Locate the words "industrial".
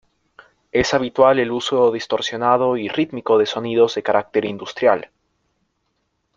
4.45-5.11